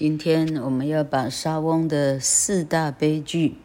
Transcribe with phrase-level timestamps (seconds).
[0.00, 3.56] 今天我们要把莎翁的四大悲剧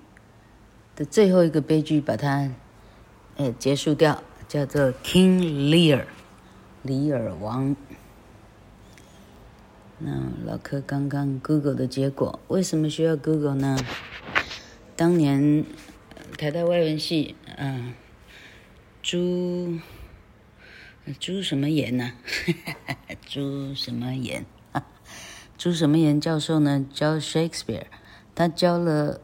[0.94, 2.52] 的最后一个悲剧把它
[3.38, 6.04] 呃结束掉，叫做 King Lear，
[6.82, 7.74] 李尔王。
[10.00, 13.80] 那老柯刚刚 Google 的结果，为什么需要 Google 呢？
[14.98, 15.64] 当年
[16.38, 17.94] 台大外文系，嗯、呃，
[19.02, 19.80] 朱
[21.18, 22.12] 朱什么言呢？
[23.26, 24.46] 朱什么言？
[25.58, 26.86] 朱什么言教授呢？
[26.94, 27.86] 教 Shakespeare，
[28.36, 29.22] 他教了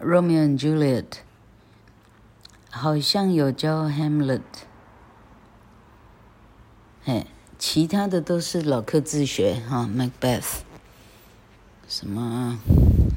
[0.00, 1.20] Romeo and Juliet，
[2.68, 4.42] 好像有教 Hamlet，
[7.04, 7.26] 嘿，
[7.58, 10.58] 其他的都是老课自学哈，Macbeth，
[11.86, 12.58] 什么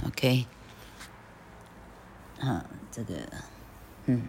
[0.07, 0.45] ？OK，
[2.39, 3.15] 啊，这个，
[4.05, 4.27] 嗯，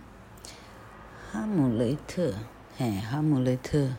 [1.30, 2.32] 哈姆雷特，
[2.78, 3.90] 嘿，哈姆雷特。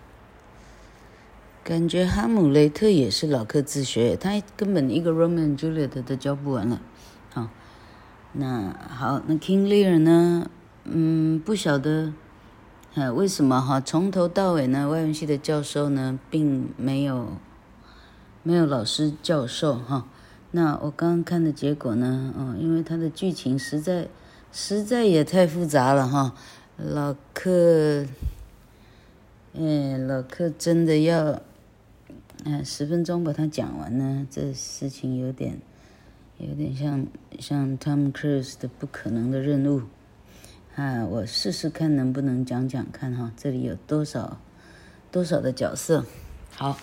[1.64, 6.82] 感觉哈姆雷特也是老课自学，他根本一个 Roman Juliet 都教不完了。
[7.30, 7.50] 好，
[8.34, 10.50] 那好，那 King Lear 呢？
[10.86, 12.14] 嗯，不晓得，
[12.96, 13.80] 呃，为什么哈？
[13.80, 17.34] 从头到尾呢，外文系的教授呢，并没有
[18.42, 20.08] 没有老师教授哈。
[20.50, 22.34] 那我刚刚看的结果呢？
[22.36, 24.08] 嗯，因为他的剧情实在
[24.52, 26.34] 实在也太复杂了哈。
[26.78, 28.08] 老课，
[29.54, 31.40] 哎，老课真的要。
[32.44, 35.60] 嗯，十分钟把它讲完呢，这事情有点，
[36.40, 37.06] 有点像
[37.40, 39.84] 像 Tom Cruise 的不可能的任务，
[40.76, 44.42] 啊，我试试看能不能讲讲看哈，这里有多少
[45.12, 46.04] 多少的角色，
[46.56, 46.80] 好，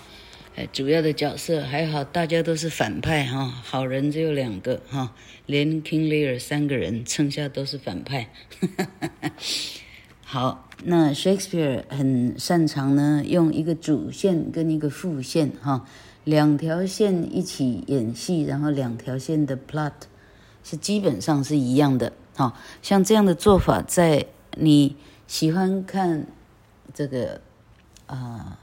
[0.55, 5.13] 哎，主要的角色还好，大家都是反派哈，好人只有两个哈，
[5.47, 8.29] 连 King Lear 三个人，剩下都是反派，
[10.31, 10.67] 好。
[10.85, 15.85] 那 Shakespeare 很擅长呢，用一个主线跟一个副线哈，
[16.23, 19.91] 两条线一起演戏，然后两条线的 plot
[20.63, 22.55] 是基本上是一样的哈。
[22.81, 24.25] 像这样的做法，在
[24.57, 24.95] 你
[25.27, 26.25] 喜欢看
[26.95, 27.41] 这个
[28.07, 28.61] 啊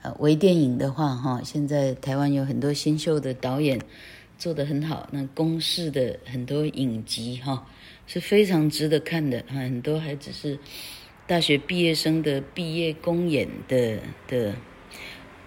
[0.00, 3.78] 呃微电影的话哈，现在台湾有很多新秀的导演
[4.38, 7.66] 做得很好，那公式的很多影集哈。
[8.06, 10.58] 是非常值得看的，很多还只是
[11.26, 14.54] 大学毕业生的毕业公演的的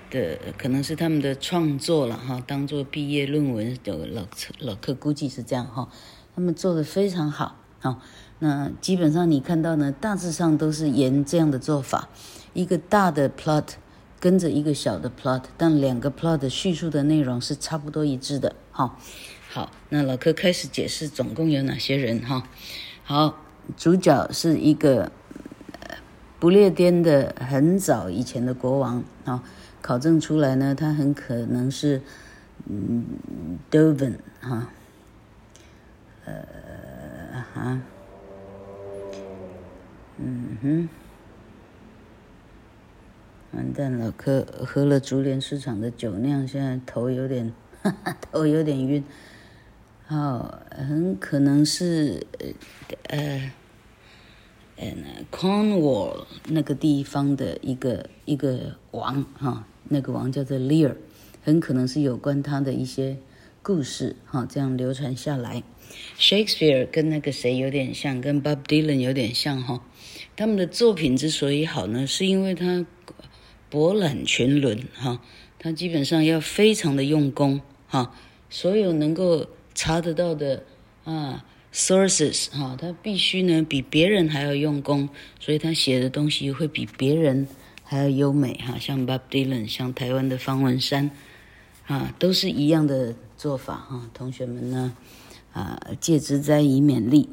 [0.10, 4.26] 的，可能是他们的创作了哈，当做毕业论文的老
[4.60, 5.90] 老客估计是这样哈，
[6.34, 8.00] 他们做的非常好哈。
[8.40, 12.10] 那基本上你看到呢，大致上都是沿这样的做法，
[12.54, 13.74] 一个大的 plot
[14.20, 18.98] 跟着一个小的 plot，但两个 plot 的叙述的内容是差不多一致的哈。
[19.56, 22.46] 好，那老柯开始解释总共有哪些人哈。
[23.06, 23.40] 好，
[23.78, 25.14] 主角是一个
[26.42, 29.42] 不列颠的很早以前的国王啊，
[29.82, 32.02] 考证出来呢，他很可能是
[32.66, 33.06] 嗯
[33.72, 34.68] Dovin 哈，
[36.26, 37.80] 呃哈，
[40.18, 40.90] 嗯哼，
[43.54, 49.02] 完蛋，老柯喝了竹联市场的酒酿，现在头有点哈哈， 头有点晕。
[50.08, 52.48] 好，很可能是呃
[53.08, 53.52] 呃
[54.76, 54.94] 呃
[55.32, 60.94] ，Cornwall 那个地方的一个一个王哈，那个王叫做 Lear，
[61.42, 63.18] 很可能是有关他的一些
[63.64, 65.64] 故事哈，这样流传下来。
[66.20, 69.84] Shakespeare 跟那个谁有点像，跟 Bob Dylan 有点像哈，
[70.36, 72.86] 他们的作品之所以好呢，是因为他
[73.72, 75.20] 博览群伦哈，
[75.58, 78.14] 他基本上要非常的用功哈，
[78.52, 79.48] 所有能够。
[79.76, 80.64] 查得到的
[81.04, 85.10] 啊，sources 哈、他必须呢比别人还要用功，
[85.40, 87.46] 所以他写的东西会比别人
[87.84, 91.12] 还要优美哈、像 Bob Dylan，像台湾的方文山，
[91.88, 94.96] 啊，都是一样的做法哈、同学们呢，
[95.52, 97.28] 啊，借之灾以勉励。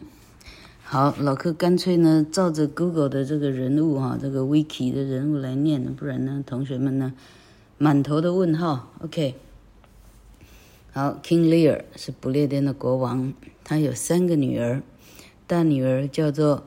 [0.82, 7.14] 好，老柯干脆呢照着 Google 的这个人物哈、这个 Wiki 的人物来念，不然呢，同学们呢
[7.78, 8.92] 满头的问号。
[9.00, 9.36] OK。
[10.94, 13.32] 好，King Lear 是不列颠的国王，
[13.64, 14.82] 他有三个女儿，
[15.46, 16.66] 大女儿叫做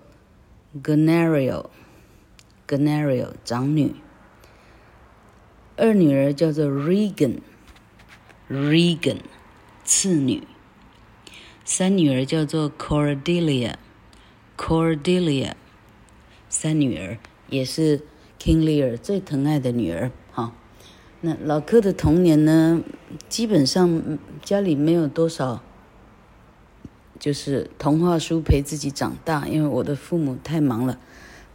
[0.81, 3.93] Goneril，Goneril 长女，
[5.77, 9.19] 二女儿叫做 Regan，Regan
[9.83, 10.41] 次女，
[11.63, 15.51] 三女儿叫做 Cordelia，Cordelia
[16.49, 17.19] 三女儿
[17.51, 18.01] 也是
[18.39, 20.11] King Lear 最疼爱的女儿。
[21.25, 22.83] 那老柯的童年呢，
[23.27, 25.63] 基本上家里没有多少，
[27.17, 30.99] 就是童话书陪自己长大，因为我的父母太忙了，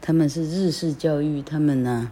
[0.00, 2.11] 他们是日式教育，他们呢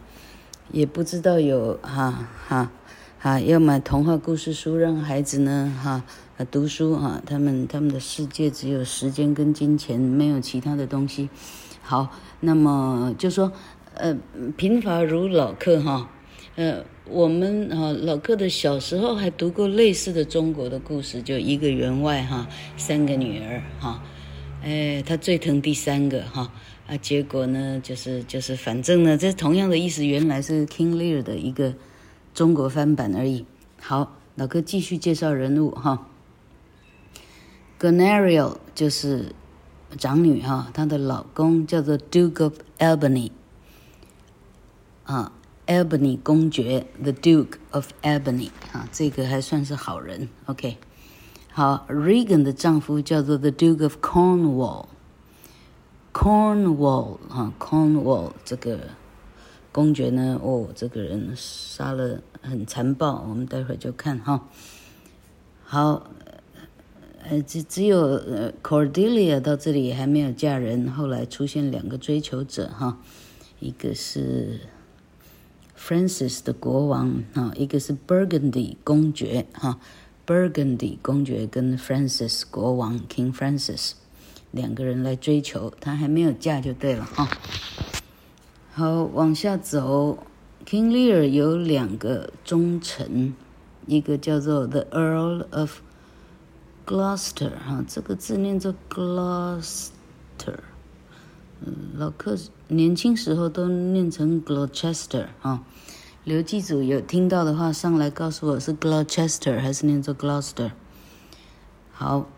[0.70, 2.70] 也不知道有哈哈
[3.18, 6.04] 哈，要买童话故事书，让孩子呢，哈，
[6.52, 11.28] 读书啊，他们他们的世界只有时间跟金钱，没有其他的东西。
[11.82, 13.50] 好，那么就说，
[13.94, 14.16] 呃，
[14.56, 16.08] 贫乏如老客哈，
[16.54, 24.02] 呃，我们啊老客的小时候还读过类似的中国的故事，就一个员外哈，三个女儿哈，
[24.62, 26.52] 哎，他最疼第三个哈。
[26.86, 31.74] 啊，结果呢，就是就是，反正呢，这同样的意思，原来是 King Lear 的一个
[32.32, 33.44] 中国翻版而已。
[33.78, 36.08] 好，老哥继续介绍人物哈。
[37.78, 39.34] Goneril 就是
[39.98, 43.32] 长女哈，她的老公叫做 Duke of Albany
[45.04, 45.32] 啊
[45.68, 50.28] ，Albany 公爵，The Duke of Albany 啊，这个还算是好人。
[50.46, 50.78] OK，
[51.52, 54.86] 好，Regan 的丈夫叫做 The Duke of Cornwall。
[56.12, 58.80] Cornwall 哈，Cornwall 这个
[59.70, 64.48] 公爵呢，哦，这个人杀了很残暴，我们待会儿就看哈。
[65.62, 66.10] 好，
[67.22, 72.98] 呃，只只有呃 Cordelia 到这里还没有嫁人，后来出现两个追求者哈，
[73.60, 74.60] 一个是
[75.78, 79.78] Francis 的国王哈，一个是 Burgundy 公爵哈
[80.26, 83.92] ，Burgundy 公爵跟 Francis 国王 King Francis。
[84.50, 87.28] 两个人来追求，她还没有嫁就对了哈。
[88.72, 90.26] 好，往下走
[90.66, 93.34] ，King Lear 有两个忠臣，
[93.86, 95.80] 一个叫做 The Earl of
[96.86, 100.58] Gloucester 哈，这个字念作 Gloucester，
[101.96, 102.36] 老客
[102.68, 105.64] 年轻时候都念成 Gloucester 啊。
[106.24, 110.72] 刘记祖有听到的话，上来告诉我是 Gloucester 还是念作 Gloucester。
[111.92, 112.28] 好。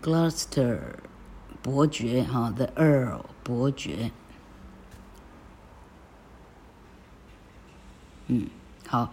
[0.00, 0.78] Gloucester
[1.62, 4.12] 伯爵哈，The Earl 伯爵，
[8.28, 8.46] 嗯，
[8.86, 9.12] 好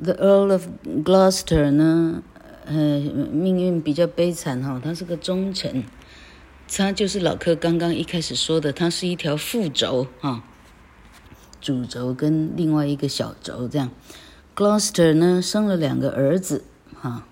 [0.00, 0.68] ，The Earl of
[1.04, 2.22] Gloucester 呢，
[2.66, 3.00] 呃，
[3.32, 5.82] 命运比较悲惨哈，他是个忠臣，
[6.68, 10.44] 他就是老柯刚刚一开始说的，他是一条副轴哈，
[11.60, 13.90] 主轴跟另外一个小轴这样
[14.54, 16.64] ，Gloucester 呢生了两个儿子
[17.00, 17.26] 哈，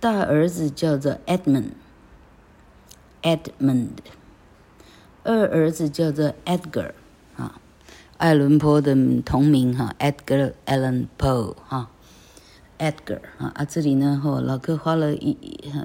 [0.00, 1.70] 大儿子叫做 Edmund。
[3.22, 3.88] Edmund，
[5.22, 6.92] 二儿子叫做 Edgar，
[7.36, 7.58] 啊，
[8.18, 11.88] 爱伦坡的同名哈，Edgar Allan Poe 哈。
[12.78, 15.36] ，Edgar 啊啊，这里呢，哦，老哥花了一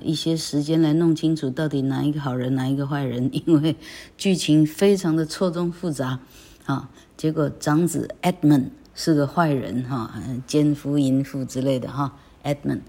[0.02, 3.76] 一些时间来弄清楚到底哪一个好人，哪一个坏人，因为
[4.18, 6.20] 剧情非常的错综复杂，
[6.66, 10.14] 啊，结果长子 Edmund 是个坏人哈，
[10.46, 12.14] 奸夫淫妇之类的哈
[12.44, 12.82] ，Edmund。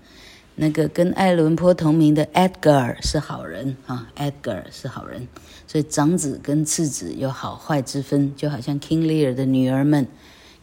[0.56, 5.26] 那个跟爱伦坡同名的 Edgar 是好人啊，Edgar 是好人，
[5.66, 10.06] 所以长子跟次子有好坏之分，就好像 King Lear 的女儿们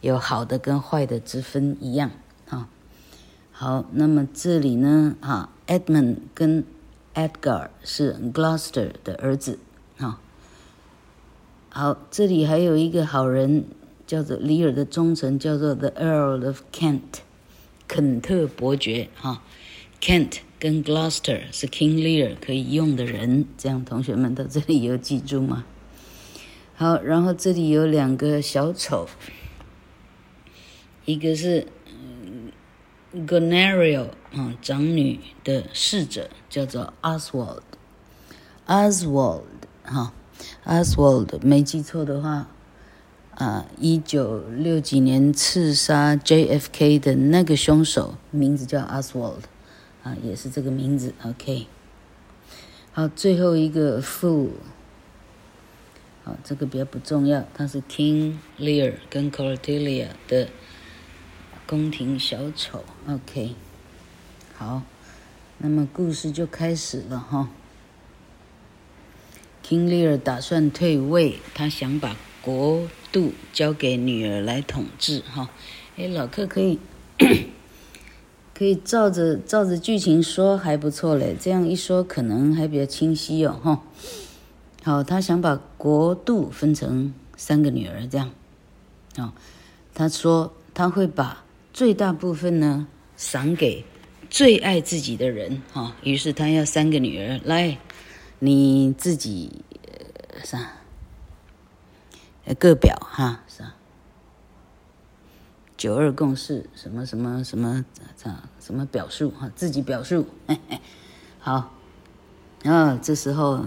[0.00, 2.12] 有好的跟坏的之分一样。
[3.60, 6.62] 好，那么这里呢，啊，Edmund 跟
[7.12, 9.58] Edgar 是 Gloucester 的儿子
[9.96, 10.20] 啊。
[11.68, 13.64] 好，这里还有一个好人，
[14.06, 17.00] 叫做李尔的忠臣，叫做 The Earl of Kent，
[17.88, 19.42] 肯特伯爵哈。
[20.00, 25.64] Kent 跟 Gloucester 是 King Lear 可以用的人，这样同学们到这里有记住吗？
[26.76, 29.08] 好，然后这里有两个小丑，
[31.04, 31.66] 一个是
[33.14, 39.42] Gonerio，啊，长女的侍者叫做 Oswald，Oswald
[39.82, 40.12] 哈
[40.66, 42.48] ，Oswald 没记错的话，
[43.34, 49.44] 啊，一九六几年刺杀 JFK 的那个凶手名字叫 Oswald。
[50.04, 51.66] 啊，也是这个名字，OK。
[52.92, 54.50] 好，最后一个 Fool，
[56.24, 60.48] 好，这个比较不重要，他是 King Lear 跟 c o r t e l i a 的
[61.68, 63.54] 宫廷小丑，OK。
[64.56, 64.80] 好，
[65.58, 67.50] 那么故事就开始了哈。
[69.62, 75.50] King Lear 打算退位，他想把国度交给女儿来统治哈。
[75.98, 76.78] 哎，老客可以。
[78.54, 83.82] 可以照着照着剧情说还不错嘞，这样一说可能还比较清晰哦，哈。
[84.82, 88.30] 好，他想把国度分成三个女儿，这样。
[89.18, 89.34] 哦，
[89.92, 91.44] 他说他会把
[91.78, 93.84] 最大部分呢赏给
[94.28, 95.94] 最爱自己的人，哈。
[96.02, 97.78] 于是他要三个女儿来，
[98.40, 99.62] 你自己
[100.42, 100.72] 啥？
[102.58, 103.76] 各表哈，是吧？
[105.76, 107.84] 九二共识，什么什么什么，
[108.58, 110.80] 什么表述哈，自己表述，嘿 嘿
[111.38, 111.72] 好，
[112.64, 113.64] 啊，这时候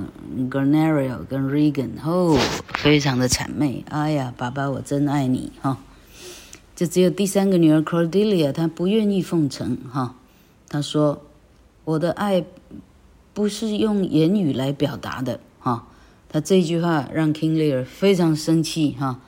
[0.50, 2.38] ，Gonerio 跟 Regan 哦，
[2.74, 5.78] 非常的谄媚，哎呀，爸爸我真爱你哈，
[6.82, 10.16] 就只有第三个女儿 Cordelia，她不愿意奉承哈。
[10.68, 11.22] 她说
[11.86, 12.44] ：“我的爱
[13.36, 15.86] 不是用言语来表达的哈。”
[16.28, 19.20] 她这句话让 King Lear 非常生气哈，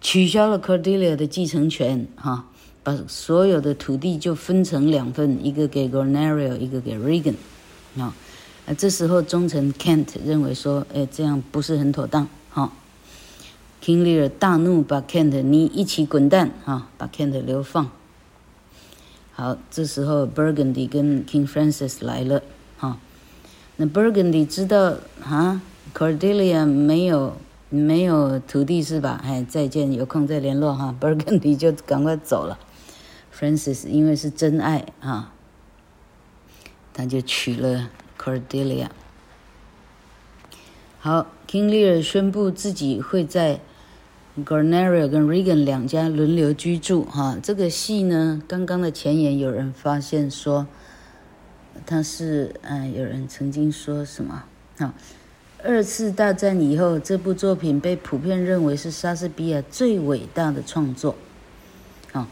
[0.00, 2.46] 取消了 Cordelia 的继承权哈，
[2.84, 7.34] 把所有的土地就分成两份，一个给 Goneril，一个给 Regan
[7.98, 8.14] 啊。
[8.66, 12.28] 啊，这时候忠臣 Kent 认为说：“哎，这样不是很妥当。”
[13.84, 16.52] ，King Lear 大怒，把 Kent 你一起滚蛋！
[16.64, 17.90] 啊，把 Kent 流放。
[19.32, 22.42] 好，这时候 Burgundy 跟 King Francis 来了。
[22.78, 22.98] 哈，
[23.76, 25.60] 那 Burgundy 知道啊
[25.92, 27.36] ，Cordelia 没有
[27.68, 29.20] 没有土地是吧？
[29.22, 30.94] 哎，再见，有空再联络哈。
[30.98, 32.58] Burgundy 就赶快走了。
[33.38, 35.32] Francis 因为是真爱啊，
[36.94, 37.90] 他就娶了。
[38.16, 38.86] Cordelia，
[40.98, 43.60] 好，King Lear 宣布自己会在
[44.42, 47.04] Goneril 跟 Regan 两家轮流居住。
[47.04, 50.66] 哈，这个戏呢，刚刚的前言有人发现说，
[51.86, 54.44] 他是，嗯，有人曾经说什么？
[54.78, 54.92] 哈，
[55.62, 61.14] 二次大战以后，这部作品被普遍认为是莎士比亚最伟大的创作。
[62.12, 62.28] 啊，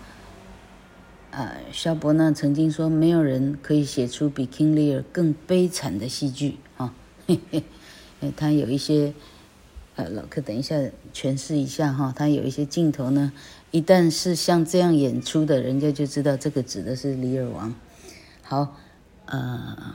[1.72, 6.92] 萧伯纳曾经说，没有人可以写出比 King Lear 更悲惨的戏剧啊！
[7.26, 7.62] 嘿嘿，
[8.36, 9.14] 他有一些，
[10.08, 10.76] 老客等一下
[11.14, 13.32] 诠释一下哈，他有一些镜头呢，
[13.70, 17.74] 一旦是像这样演出的，人家就知道这个指的是李尔王。
[18.42, 18.76] 好，
[19.26, 19.94] 呃，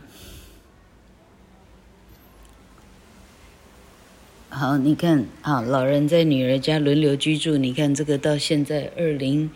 [4.50, 9.50] 好，你看啊，老人在女儿家轮流居住，你看这个到现在二零。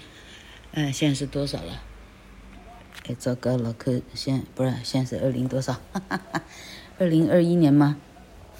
[0.73, 1.81] 哎，现在是多少了？
[3.07, 5.73] 哎，糟糕，老柯，现在不是现在是二零多少？
[5.91, 6.43] 哈哈哈，
[6.97, 7.97] 二零二一年吗？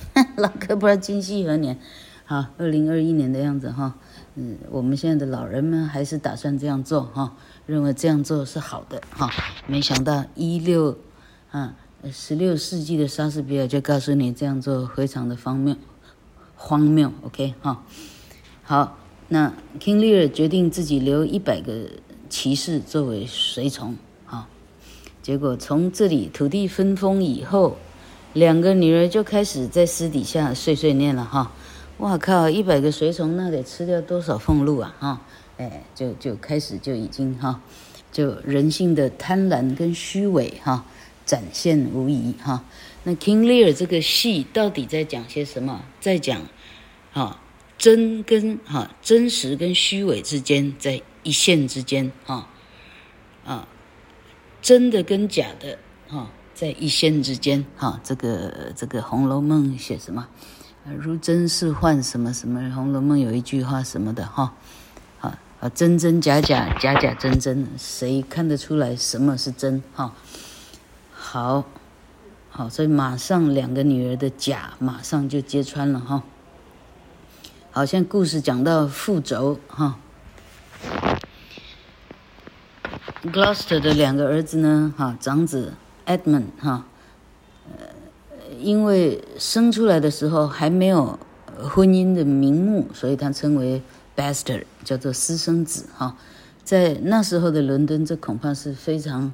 [0.38, 1.80] 老哥不知道今夕何年？
[2.26, 3.96] 好，二零二一年的样子哈。
[4.36, 9.30] 嗯，我们现在的老人们还是打算这样做哈，认为这样做是好的哈。
[9.68, 10.98] 没想到一六
[11.52, 11.76] 啊，
[12.12, 15.76] 十六世纪的莎士比亚就告诉你这样做非常的荒谬，
[16.56, 17.12] 荒谬。
[17.24, 17.84] OK 哈，
[18.64, 18.98] 好。
[19.34, 21.90] 那 King Lear 决定自己留一百个
[22.28, 24.50] 骑士作为随从，哈，
[25.22, 27.78] 结果从这里土地分封以后，
[28.34, 31.52] 两个女儿就开始在私底下碎碎念了，哈，
[31.98, 35.22] 哇靠，一百个随从那得吃掉多少俸禄啊，哈，
[35.58, 37.62] 哎，就就开始就已经哈，
[38.12, 40.86] 就人性的贪婪跟虚伪哈
[41.26, 42.64] 展现无遗哈。
[43.04, 45.84] 那 King Lear 这个戏到底在讲些什么？
[46.00, 46.42] 在讲，
[47.12, 47.40] 哈。
[47.78, 52.48] 真跟哈真实跟虚伪之间，在一线之间哈
[53.44, 53.68] 啊，
[54.62, 56.30] 真的跟假的哈
[56.62, 58.00] 在一线之间哈。
[58.04, 60.28] 这个这个《红楼梦》写什么？
[61.00, 62.62] 如真似幻什么什么？
[62.72, 64.54] 《红楼梦》有一句话什么的哈
[65.22, 70.14] 啊啊真真假假假假真真，谁看得出来什么是真哈？
[71.12, 71.66] 好，
[72.52, 76.22] 好，所以马上两个女儿的假马上就揭穿了哈。
[77.72, 79.98] 好像故事讲到副轴哈
[83.24, 85.74] ，Gloster 的两个儿子呢，哈，长子
[86.18, 86.86] Edmund 哈，
[87.70, 87.88] 呃，
[88.60, 91.18] 因为生出来的时候还没有
[91.58, 93.82] 婚姻的名目，所以他称为
[94.16, 96.18] bastard，叫做私生子哈。
[96.64, 99.34] 在那时候的伦敦，这恐怕是非常，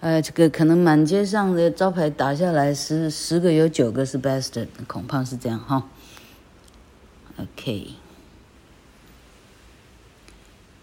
[0.00, 5.88] 呃，这个可能满街上的招牌打下来十十个有九个是 bastard，恐怕是这样哈。
[7.36, 7.88] OK，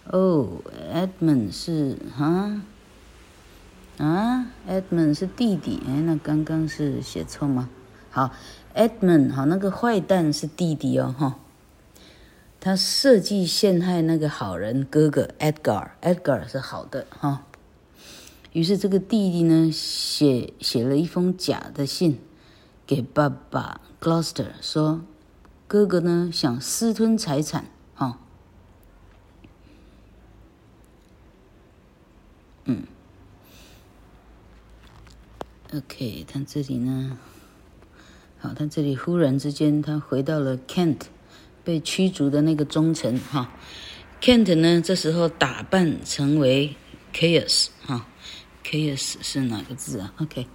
[0.08, 0.62] 哦、
[0.94, 2.62] ，Edmund 是啊
[4.04, 7.70] 啊，Edmund 是弟弟，哎，那刚刚是写错吗？
[8.10, 8.32] 好
[8.74, 11.38] ，Edmund 好，那个坏蛋是弟弟哦，哈，
[12.60, 17.46] 他设计陷害那个好人哥哥 Edgar，Edgar 是好的哈，
[18.54, 22.20] 于是这个弟弟呢，写写了一封假的信
[22.88, 25.02] 给爸爸 Gloucester 说。
[25.68, 27.64] 哥哥呢，想私吞财产，
[27.96, 28.20] 哈、
[32.66, 32.84] 嗯
[35.74, 37.18] ，OK，他这里呢，
[38.40, 41.02] 好，他这里忽然之间，他回到了 Kent
[41.64, 43.52] 被驱逐的那个忠臣，哈、
[44.22, 46.76] ，Kent 呢，这时候打扮成为
[47.14, 48.02] Chaos 哈、哦、
[48.64, 50.48] ，Caius 是哪个字啊？OK。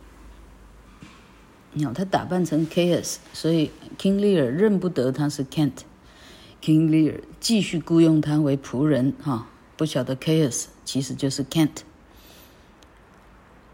[1.94, 5.80] 他打扮成 Chaos，所以 King Lear 认不得他是 Kent。
[6.62, 9.46] King Lear 继续雇佣他为仆人，哈，
[9.76, 11.82] 不晓得 Chaos 其实就是 Kent。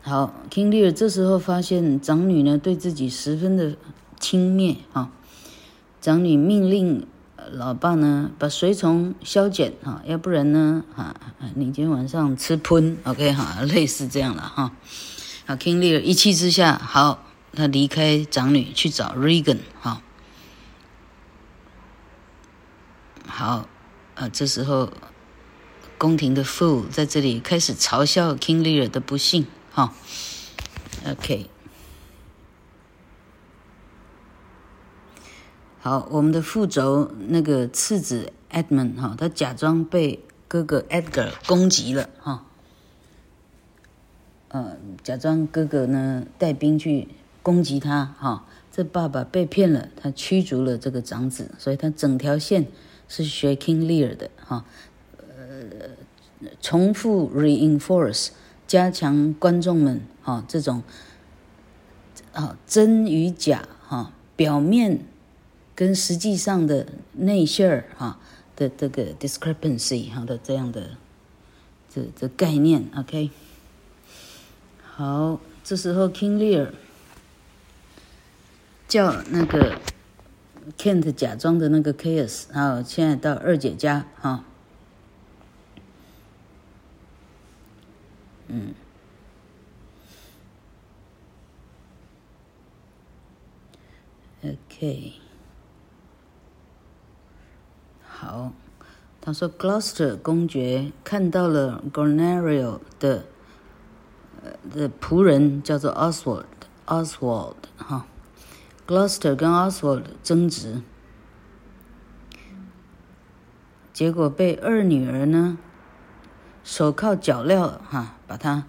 [0.05, 3.77] 好，King Lear 这时候发现长女呢对自己十分的
[4.19, 5.11] 轻蔑，哈，
[6.01, 7.07] 长女命令
[7.53, 11.15] 老爸呢把随从削减哈，要不然呢啊，
[11.55, 14.73] 你今天晚上吃喷，OK 哈，类似这样了哈。
[15.47, 20.03] 好，King Lear 一气之下，好，他离开长女去找 Regan 哈。
[23.25, 23.69] 好，
[24.17, 24.93] 啊，这时候
[25.97, 29.93] 宫廷的 Fool 在这里开始嘲笑 King Lear 的不幸哈。
[31.07, 31.49] OK。
[35.81, 42.47] 好，我们的副轴那个次子 Edmund 哈，他假装被哥哥 Edgar 攻击了哈，
[44.47, 47.09] 呃，假装哥哥呢带兵去
[47.43, 52.69] 攻击他哈，这爸爸被骗了，他驱逐了这个长子，所以他整条线
[53.09, 54.65] 是学 King Lear 的哈，
[55.19, 55.91] 呃，
[56.61, 58.29] 重复 reinforce
[58.73, 60.83] 加强观众们哈这种
[62.33, 65.05] 啊真与假哈表面。
[65.75, 68.19] 跟实际上的内馅儿哈
[68.55, 70.91] 的这个 discrepancy 哈的这样的
[71.93, 73.31] 这这概念，OK，
[74.83, 76.73] 好，这时候 King Lear
[78.87, 79.79] 叫那个
[80.79, 84.45] Kent 假装的那个 Chaos，好，现在到二姐家哈，
[88.55, 88.75] 嗯
[94.45, 95.15] ，OK。
[98.07, 98.53] 好，
[99.23, 103.25] 他说，Gloucester 公爵看到了 Gonerio 的
[104.71, 108.07] 的仆人叫做 Oswald，Oswald 哈
[108.87, 110.83] ，Gloucester 跟 Oswald 争执，
[113.95, 115.57] 结果被二女儿呢
[116.65, 118.67] 手铐脚镣哈，把他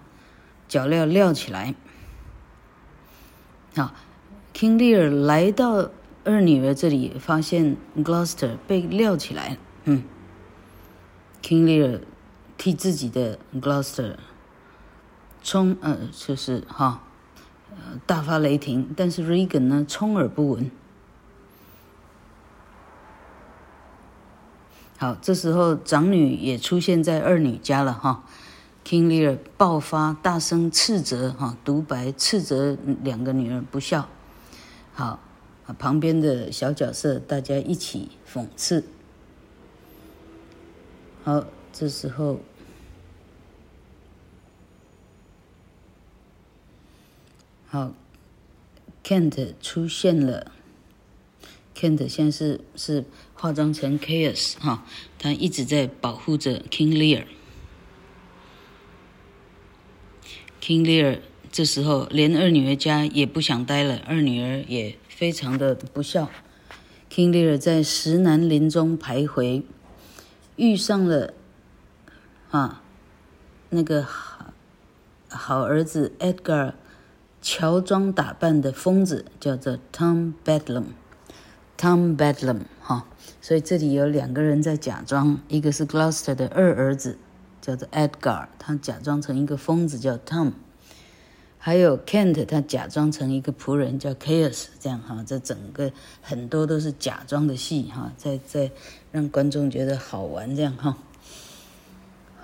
[0.68, 1.74] 脚镣镣起来。
[3.76, 3.92] 好
[4.54, 5.90] ，King Lear 来到。
[6.26, 10.04] 二女儿这里发现 Gloucester 被撂起来，嗯
[11.42, 12.00] ，King Lear
[12.56, 14.16] 替自己的 Gloucester
[15.42, 17.02] 冲，呃，就是哈，
[17.72, 20.70] 呃，大发雷霆，但是 Regan 呢，充耳不闻。
[25.04, 28.24] 好，这时候长女也出现在二女家了哈
[28.86, 34.08] ，King Lear 爆发，大声斥责哈，独白斥责两个女儿不孝，
[34.94, 35.20] 好。
[35.78, 38.84] 旁边的小角色，大家一起讽刺。
[41.22, 42.40] 好，这时候，
[47.66, 47.92] 好
[49.02, 50.50] ，Kent 出现了。
[51.74, 53.04] Kent 现在是是
[53.44, 54.86] 化妆成 Chaos 哈，
[55.18, 57.24] 他一直在保护着 King Lear。
[60.62, 61.18] King Lear
[61.52, 64.96] 这时候连二女儿家也不想待了，二女儿也。
[65.10, 66.30] 非常的不孝
[67.10, 69.62] ，King Lear 在石南林中徘徊，
[70.56, 71.34] 遇上了
[72.50, 72.82] 啊
[73.68, 74.54] 那个好
[75.28, 76.72] 好儿子 Edgar，
[77.42, 82.62] 乔装打扮的疯子叫做 Tom Bedlam，Tom Bedlam，
[83.40, 87.18] 所以这里有两个人在假装，一个是 Gloucester 的二儿子
[87.60, 90.52] 叫做 Edgar，他假装成一个疯子叫 Tom。
[91.58, 98.70] 还有 Kent，他假装成一个仆人叫 Chaos，这样哈，这整个很多都是假装的戏哈，在在
[99.10, 100.98] 让观众觉得好玩这样哈。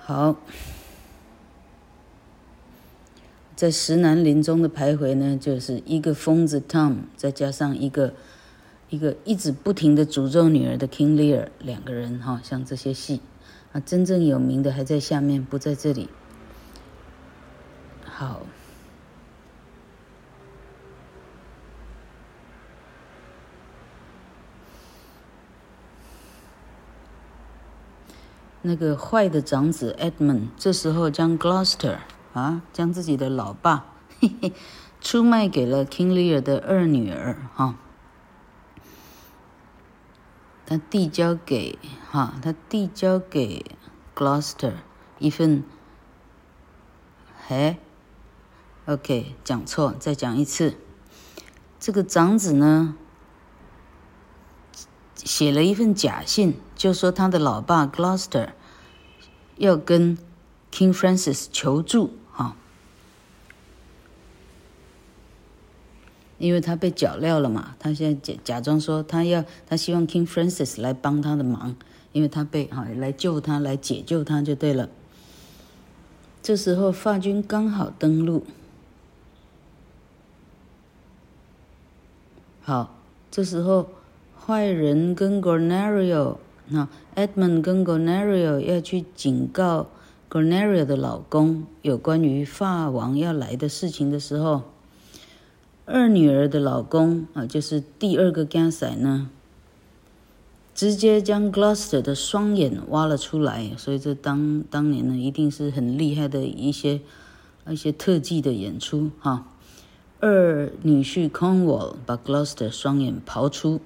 [0.03, 0.37] 好，
[3.55, 8.15] 在石南林中的徘徊呢，就是一个疯子 Tom，再加上一个
[8.91, 13.21] 一个一直不停的诅咒女儿的 King Lear，两个人哈，像这些戏
[13.71, 16.09] 啊，真正有名的还在下面，不在这里。
[18.03, 18.41] 好。
[28.63, 31.97] 那个坏的长子 Edmund 这时候将 Gloucester
[32.33, 33.85] 啊，将自己的老爸
[34.19, 34.53] 嘿嘿
[35.01, 37.79] 出卖给了 King Lear 的二女儿哈，
[40.71, 41.77] 他递交给
[42.09, 43.65] 哈，他递交给
[44.15, 44.75] Gloucester
[45.19, 45.65] 一份，
[47.45, 47.75] 嘿
[48.85, 50.77] ，OK 讲错，再讲一次，
[51.77, 52.95] 这个长子呢？
[55.15, 58.53] 写了一份假信，就说他的老爸 Gloucester
[59.57, 60.17] 要跟
[60.71, 62.55] King Francis 求助，哈，
[66.41, 71.75] 因为他被脚镣了嘛，他现在假假装说他要，他希望 King Francis 来帮他的忙，
[72.11, 74.89] 因为他被啊来救他，来解救他就对了。
[76.41, 78.43] 这时候法军刚好登陆，
[82.61, 82.95] 好，
[83.29, 83.87] 这时候。
[84.43, 89.85] 坏人跟 Goneril 那 Edmund 跟 Gonerio 要去警告
[90.31, 94.63] Gonerio 的老公有关于法王要来的事情的时候，
[95.85, 99.29] 二女儿的老公啊，就是第二个 Gasai 呢，
[100.73, 107.01] 直接将 Gloucester 的双眼挖了出来，所以这当当年呢，一定是很厉害的一些
[107.67, 109.47] 一些特技的演出哈。
[110.19, 113.81] 二女婿 Cornwall 把 Gloucester 双眼刨出，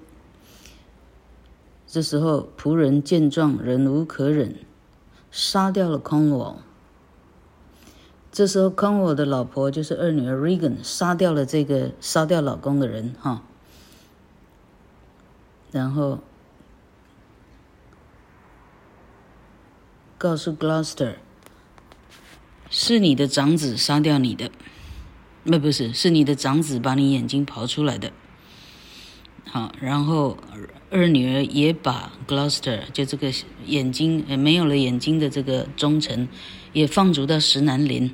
[1.87, 4.55] 这时候仆人见状忍无可忍，
[5.31, 6.57] 杀掉了 Cornwall。
[8.35, 13.41] 这时候 Cornwall 的老婆就是二女儿 Regan 杀掉了这个杀掉老公的人哈，
[15.71, 16.19] 然后。
[20.17, 21.15] 告诉 Gloucester，
[22.69, 24.49] 是你的长子杀掉你的，
[25.43, 28.11] 那不是，是你的长子把你眼睛刨出来的。
[29.45, 30.37] 好，然后
[30.89, 33.31] 二女儿也把 Gloucester 就这个
[33.65, 36.27] 眼睛呃没有了眼睛的这个忠臣，
[36.73, 38.13] 也放逐到石南林。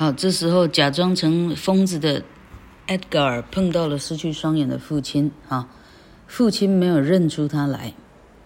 [0.00, 2.22] 好，这时候假装成疯子的
[2.86, 5.68] Edgar 碰到了失去双眼的父亲啊，
[6.26, 7.92] 父亲没有认出他来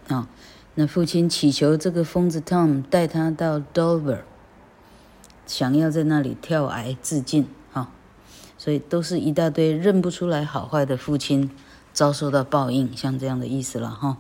[0.09, 0.29] 啊。
[0.75, 4.23] 那父亲祈求这个疯子 Tom 带他到 Dover，
[5.47, 7.89] 想要在那里跳崖自尽，哈，
[8.59, 11.49] 所以都是一大堆认不出来好坏的父亲
[11.93, 14.17] 遭受到报应，像这样的意思了，哈。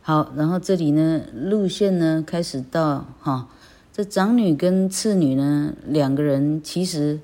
[0.00, 3.48] 好，然后这里呢，路线呢开始到哈，
[3.96, 7.18] 这长女跟次女呢两个人其实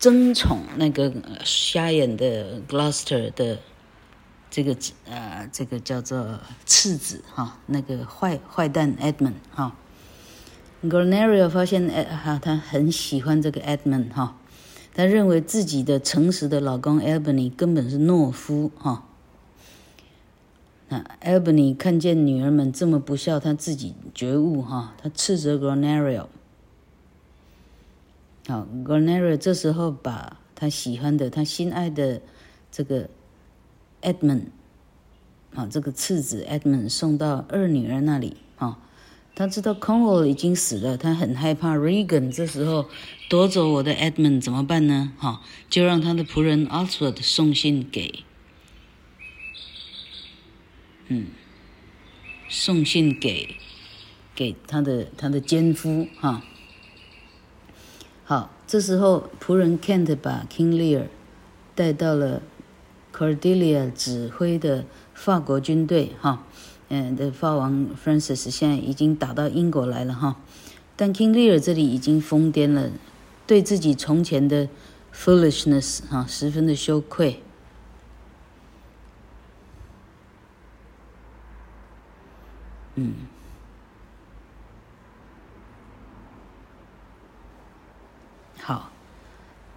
[0.00, 1.12] 争宠那个
[1.44, 3.60] 瞎眼的 Gloucester 的。
[4.50, 4.74] 这个
[5.08, 9.76] 呃，这个叫做次子哈，那个坏坏蛋 Edmund 哈。
[10.82, 14.38] Goneril 发现哈，他很喜欢这个 Edmund 哈，
[14.94, 19.05] 他认为自己的诚实的老公 Albany 根本是懦夫哈。
[20.88, 26.26] 那 Albany 看见女儿们这么不孝，他自己觉悟哈，他斥责 Gronario。
[28.46, 32.20] 好，Gronario 这时候把他喜欢的、他心爱的
[32.70, 33.08] 这个。
[34.02, 34.42] Edmund，
[35.54, 38.78] 啊，这个次子 Edmund 送到二女儿那里啊。
[39.34, 42.86] 他知道 Cornwall 已经死了，他很害怕 Regan 这时候
[43.28, 45.12] 夺走我的 Edmund 怎么办呢？
[45.18, 48.22] 哈，就让他的仆人 Oswald 送信给，
[51.08, 51.26] 嗯，
[52.48, 53.56] 送信给
[54.34, 56.42] 给他的他的奸夫哈。
[58.24, 61.06] 好，这时候仆人 Kent 把 King Lear
[61.74, 62.42] 带到了。
[63.18, 66.44] Cordelia 指挥的法国军队，哈，
[66.90, 70.36] 嗯，的法王 Francis 现在已经打到英国来了，哈，
[70.96, 72.90] 但 King Lear 这里已经疯癫了，
[73.46, 74.68] 对自己从前的
[75.14, 77.40] foolishness 哈，十分的羞愧。
[82.96, 83.14] 嗯，
[88.60, 88.90] 好，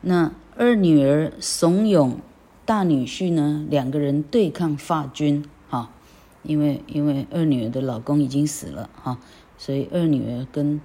[0.01, 2.15] 那二女儿怂恿。
[2.65, 5.89] 大女婿呢，两个人对抗法军，哈，
[6.43, 9.17] 因为因为二女儿的老公已经死了，哈，
[9.57, 10.79] 所以二女儿跟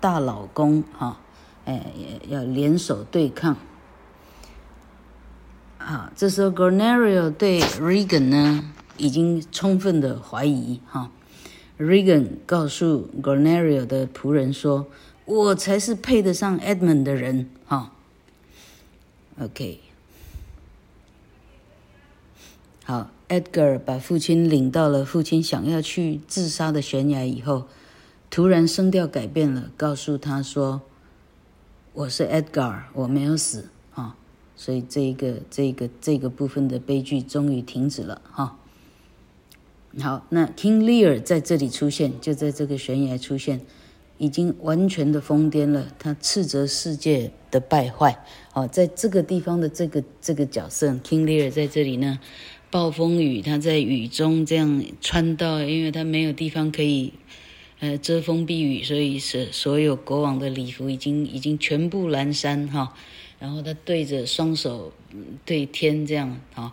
[0.00, 1.18] 大老公，哈，
[1.64, 3.56] 哎，也要联手对抗。
[5.78, 11.10] 啊，这时候 Gornario 对 Regan 呢，已经充分的怀疑，哈
[11.82, 14.86] ，Regan 告诉 Goneril 的仆人说
[15.26, 17.92] ：“我才是配得上 Edmund 的人，哈
[19.40, 19.80] ，OK。”
[22.84, 27.66] 好，Edgar 把父亲领到了父亲想要去自杀的悬崖以后，
[28.30, 30.82] 突然声调改变了，告诉他说
[31.94, 34.16] ：“我是 Edgar，我没有死啊。”
[34.56, 38.58] 所以这一个、这个、这个部分的悲剧终于停止了哈。
[40.00, 43.60] 好，那 King Lear 在这里出现，就在这个悬崖出现，
[44.18, 48.24] 已经完全的疯癫了，他斥责世界的败坏。
[48.52, 52.18] 好，在这个地方的这个这个角色 King Lear 在这里呢。
[52.70, 57.12] 暴风雨，他在雨中这样穿到，因为他没有地方可以，
[57.80, 62.94] 呃，遮风避雨，所以是所有国王的礼服已经已经全部蓝衫哈，
[63.38, 64.90] 然后他对着双手
[65.44, 66.72] 对天这样哈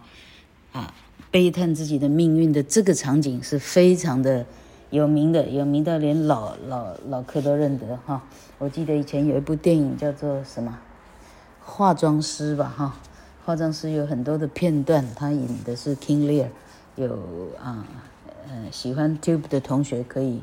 [0.71, 0.95] 啊，
[1.31, 4.45] 悲叹自己的命运的这个场景是非常的
[4.89, 8.23] 有名的，有名到连老老老客都认得哈。
[8.57, 10.79] 我记得以前有一部电影叫做什么
[11.59, 12.99] 化妆师吧哈。
[13.45, 16.47] 化妆师有很多的片段，他演的是 King Lear，
[16.95, 17.17] 有
[17.59, 17.85] 啊，
[18.47, 20.41] 呃，喜欢 Tube 的同学可以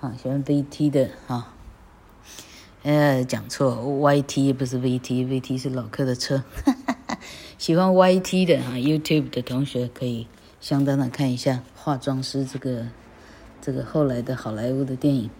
[0.00, 1.54] 啊，喜欢 VT 的啊，
[2.82, 6.42] 呃，讲错，YT 不是 VT，VT 是老客的车，
[7.62, 10.26] 喜欢 YT 的哈 YouTube 的同学可以
[10.60, 12.88] 相当的看一下化妆师这个
[13.60, 15.30] 这个后来的好莱坞的电影。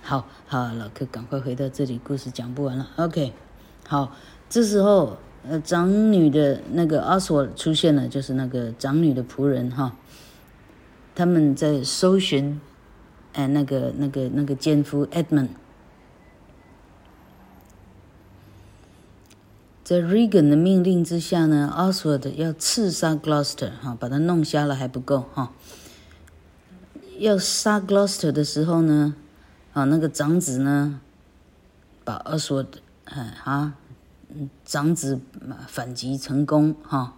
[0.00, 2.88] 好好，老柯赶快回到这里，故事讲不完了。
[2.96, 3.34] OK，
[3.86, 4.16] 好，
[4.48, 9.94] 这时候呃长女的那个阿索出现了，就是那个长女的仆人哈，
[11.14, 12.58] 他们在搜寻
[13.34, 15.48] 哎那个那个那个奸夫 Edmund。
[19.86, 25.52] 在 Regan 的命令之下呢，Oswald 要刺杀 Gloucester 哈，把他弄瞎了还不够哈。
[27.20, 29.14] 要杀 Gloucester 的时候呢，
[29.72, 31.00] 啊，那个长子呢，
[32.02, 32.66] 把 Oswald
[33.04, 33.74] 啊，
[34.64, 35.20] 长子
[35.68, 37.14] 反击成功哈，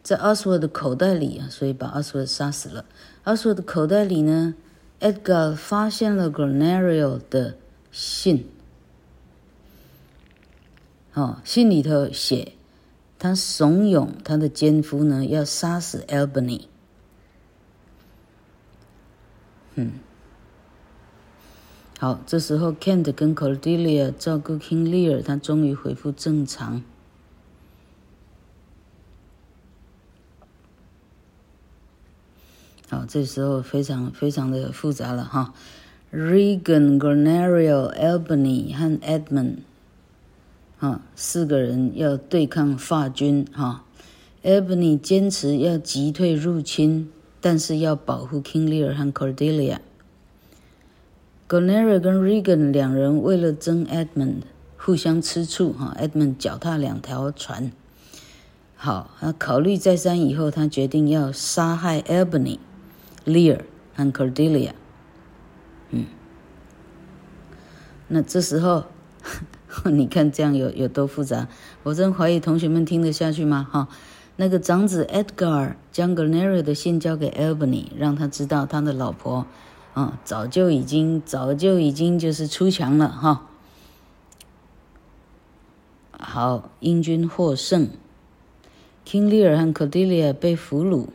[0.00, 2.84] 在 Oswald 的口袋里啊，所以把 Oswald 杀死了。
[3.24, 4.54] Oswald 的口袋里呢
[5.00, 7.56] ，Edgar 发现了 Granario 的
[7.90, 8.48] 信。
[11.14, 12.52] 哦，信里头写，
[13.18, 16.62] 他怂恿他的奸夫呢要杀死 Albany。
[19.74, 19.92] 嗯，
[21.98, 26.82] 好，这时候 Kent 跟 Cordelia 照顾 King Lear，他终于恢复正常。
[32.88, 35.54] 好，这时候非常非常的复杂了哈。
[36.10, 39.56] Regan、Goneril、Albany 和 Edmund。
[40.82, 43.84] 啊，四个人要对抗法军哈。
[44.42, 47.08] Albany 坚持要击退入侵，
[47.40, 49.78] 但是要保护 King Lear 和 Cordelia。
[51.48, 54.38] Goneri 跟 Regan 两人为了争 Edmund
[54.76, 55.96] 互相吃醋哈。
[56.00, 57.70] Edmund 脚踏两条船。
[58.74, 62.58] 好，他考虑再三以后，他决定要杀害 Ebony、
[63.24, 63.60] Lear
[63.94, 64.72] 和 Cordelia。
[65.90, 66.06] 嗯，
[68.08, 68.86] 那这时候。
[69.90, 71.48] 你看这样有有多复杂？
[71.82, 73.66] 我真怀疑同学们听得下去吗？
[73.70, 73.88] 哈，
[74.36, 79.46] 那个长子 Edgar 将 Goneril 的信交给 Albany，让他知道他的老婆，
[79.94, 83.48] 啊，早就已经早就已经就是出墙了哈。
[86.12, 87.88] 好，英军获胜
[89.06, 91.06] ，King Lear 和 Cordelia 被俘虏。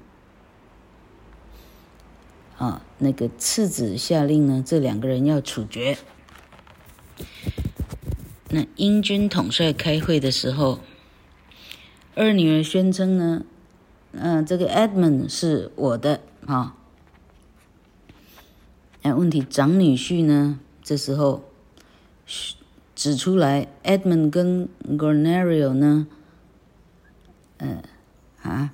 [2.57, 5.97] 啊，那个次子下令呢，这两个人要处决。
[8.49, 10.79] 那英军统帅开会的时候，
[12.15, 13.43] 二女儿宣称呢，
[14.13, 16.77] 嗯、这个 Edmund 是我的啊。
[19.01, 21.43] 哎，问题长女婿呢，这时候
[22.95, 26.07] 指出来，Edmund 跟 Goneril 呢，
[27.57, 27.83] 呃，
[28.43, 28.73] 啊，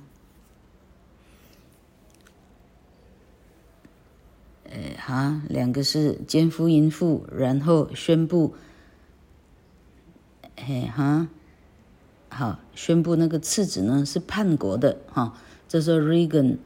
[4.70, 8.54] 呃，哈，两个是奸夫淫妇，然后宣布。
[10.56, 11.28] 嘿哈，
[12.28, 15.36] 好，宣布那个次子呢是叛国的哈。
[15.68, 16.58] 这时候 Regan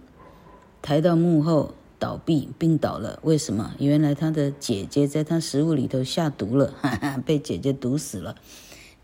[0.82, 3.74] 抬到幕后倒闭病倒了，为什么？
[3.78, 8.36] 原来他的姐姐在他食物里头下毒了，哈哈，被姐姐毒死了。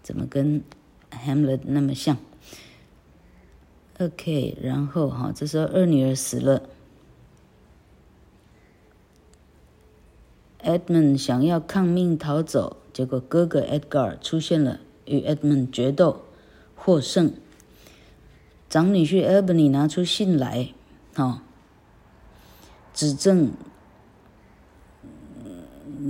[0.02, 0.62] 怎么跟
[1.10, 2.18] Hamlet 那么像
[3.98, 6.68] ？OK，然后哈，这时候二女儿死了
[10.62, 12.76] ，Edmund 想要抗命逃走。
[12.94, 16.22] 结果哥哥 Edgar 出现了，与 Edmund 决斗，
[16.76, 17.34] 获胜。
[18.70, 20.68] 长女婿 Ebony 拿出信来，
[21.16, 21.40] 哦，
[22.94, 23.50] 指证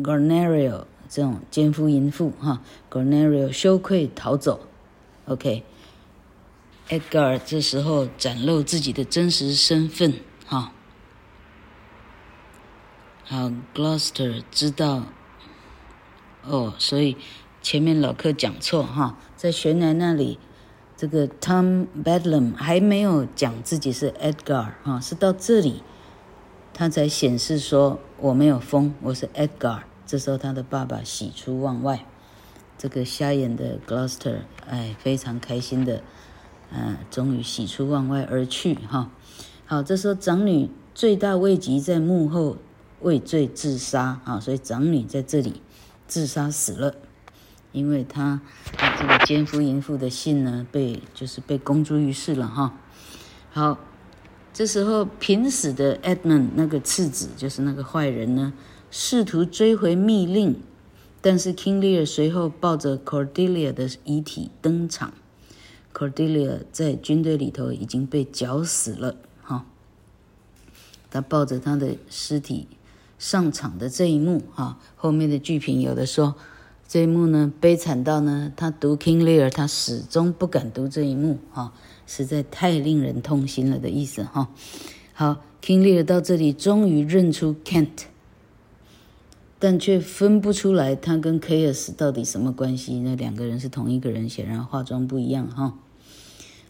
[0.02, 4.60] Goneril 这种奸夫淫妇，哈，Goneril 羞愧逃走。
[5.24, 10.12] OK，Edgar 这时候展露自己的真实身份，
[10.46, 10.74] 哈，
[13.24, 15.04] 好，Gloucester 知道。
[16.46, 17.16] 哦，所以
[17.62, 20.38] 前面老柯讲错哈，在悬崖那里，
[20.96, 25.82] 这个 Tom Bedlam 还没有讲自己是 Edgar 哈，是到这里
[26.72, 29.82] 他才显示说我没有疯，我是 Edgar。
[30.06, 32.04] 这时候他的爸爸喜出望外，
[32.76, 36.02] 这个瞎眼的 Gloucester 哎非常开心的，
[36.70, 39.10] 嗯，终于喜出望外而去哈。
[39.64, 42.58] 好，这时候长女罪大未及，在幕后
[43.00, 45.62] 畏罪自杀啊，所以长女在这里。
[46.06, 46.94] 自杀死了，
[47.72, 48.40] 因为他
[48.98, 52.78] 这个奸夫淫妇的信呢，被就是被公诸于世了哈。
[53.50, 53.78] 好，
[54.52, 58.52] 这时候濒死的 Edmund 那个次子，就是那个坏人呢，
[58.90, 60.60] 试图追回密令，
[61.20, 65.14] 但是 King Lear 随后抱着 Cordelia 的遗体登场
[65.92, 69.64] ，Cordelia 在军队里头已经被绞死了哈。
[71.10, 72.68] 他抱着他的尸体。
[73.24, 76.34] 上场的这一幕哈，后面的剧评有的说，
[76.86, 81.72] 这一幕呢，悲惨到呢，他读 King Lear，他始终不敢读这一幕，哈，
[82.06, 84.50] 实在太令人痛心了的意思，哈。
[85.14, 88.02] 好，King Lear 到这里终于认出 Kent，
[89.58, 92.98] 但却分不出来他跟 Chaos 到底什么关系。
[92.98, 95.72] 那两个人是同一个人，显然化妆不一样，哈。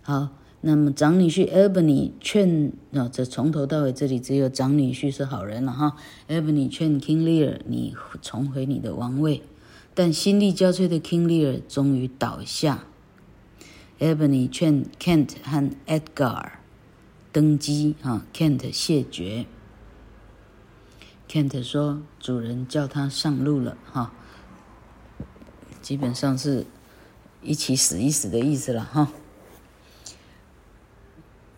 [0.03, 0.29] 好，
[0.67, 5.95] 那么长女婿 Ebony 劝，啊，这从头到尾这里只有长女婿是好人了，哈。
[6.27, 9.43] Ebony 劝 King Lear，你重回你的王位。
[9.93, 12.85] 但心力交瘁的 King Lear 终于倒下。
[13.99, 16.53] Ebony 劝 Kent 和 Edgar
[17.31, 19.45] 登基，啊，Kent 谢绝。
[21.29, 24.15] Kent 说：“主人叫他上路了，哈，
[25.83, 26.65] 基本上是
[27.43, 29.13] 一起死一死的意思了，哈。”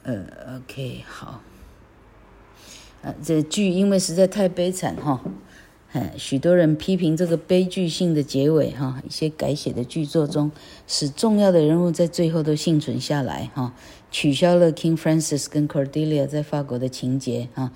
[0.06, 0.24] 呃
[0.56, 1.42] ，OK，好。
[3.02, 5.20] 啊，这剧因为实在太悲惨，哈。
[6.18, 10.50] 许多人批评这个悲剧性的结尾，哈，一些改写的剧作中，
[10.86, 13.74] 使重要的人物在最后都幸存下来，哈，
[14.10, 17.72] 取消了 King Francis 跟 Cordelia 在法国的情节，哈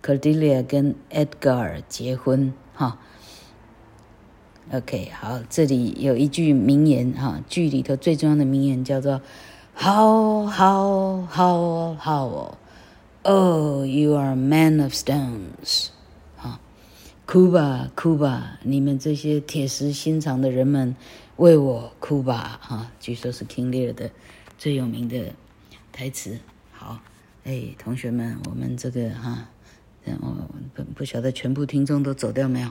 [0.00, 3.00] ，Cordelia 跟 Edgar 结婚，哈。
[4.72, 9.20] OK，好，这里有一句名言，哈，剧里头最重要的名言叫做
[9.78, 12.56] How how how how
[13.22, 15.90] Oh, you are man of stones.
[17.26, 18.58] 哭吧，哭吧！
[18.62, 20.94] 你们这些铁石心肠的人们，
[21.36, 22.58] 为我哭吧！
[22.62, 24.10] 哈，据说是 King Lear 的
[24.56, 25.34] 最有名的
[25.92, 26.38] 台词。
[26.72, 27.00] 好，
[27.44, 29.48] 哎，同学们，我们这个哈，
[30.20, 32.70] 我不不晓得全部听众都走掉没有？